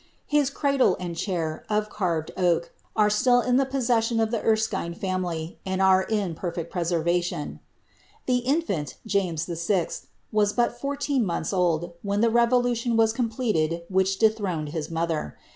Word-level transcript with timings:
His 0.25 0.49
cradle 0.49 0.97
and 0.99 1.15
chair, 1.15 1.63
of 1.69 1.91
carved 1.91 2.31
oak, 2.35 2.71
are 2.95 3.11
still 3.11 3.39
in 3.39 3.57
the 3.57 3.67
possession 3.67 4.19
of 4.19 4.31
the 4.31 4.41
Erskine 4.41 4.95
ftunily, 4.95 5.57
and 5.63 5.79
are 5.79 6.07
ia 6.09 6.33
perfect 6.33 6.71
preservation. 6.71 7.59
The 8.25 8.41
infimt, 8.47 8.95
James 9.05 9.45
VI., 9.45 9.89
was 10.31 10.53
but 10.53 10.79
fourteen 10.81 11.23
months 11.23 11.53
old, 11.53 11.93
when 12.01 12.21
the 12.21 12.29
revolu 12.31 12.75
tion 12.75 12.97
was 12.97 13.13
completed 13.13 13.83
which 13.89 14.17
dethroned 14.17 14.69
his 14.69 14.89
mother. 14.89 15.37